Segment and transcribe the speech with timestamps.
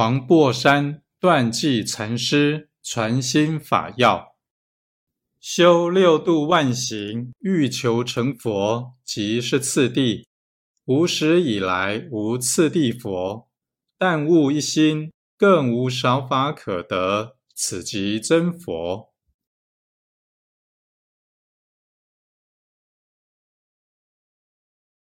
[0.00, 4.36] 黄檗山断际禅师传心法要：
[5.40, 10.28] 修六度万行，欲求成佛，即是次第。
[10.84, 13.48] 无始以来无次第佛，
[13.98, 19.12] 但悟一心，更无少法可得，此即真佛。